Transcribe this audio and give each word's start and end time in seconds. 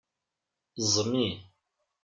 Ẓmi. 0.93 1.27